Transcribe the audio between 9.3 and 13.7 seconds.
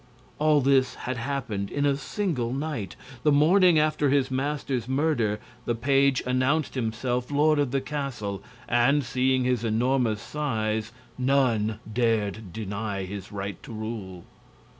his enormous size, none dared deny his right